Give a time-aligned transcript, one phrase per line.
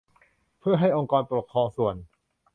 [0.59, 1.95] เพื่อให้องค์กรปกครองส่วน